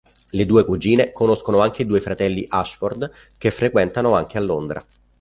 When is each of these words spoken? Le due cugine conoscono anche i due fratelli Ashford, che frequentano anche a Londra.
Le 0.31 0.47
due 0.47 0.65
cugine 0.65 1.11
conoscono 1.11 1.59
anche 1.59 1.83
i 1.83 1.85
due 1.85 2.01
fratelli 2.01 2.43
Ashford, 2.49 3.11
che 3.37 3.51
frequentano 3.51 4.15
anche 4.15 4.39
a 4.39 4.41
Londra. 4.41 4.83